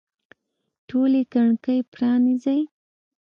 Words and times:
ټولي 0.87 1.21
کړکۍ 1.33 1.79
پرانیزئ 1.93 2.61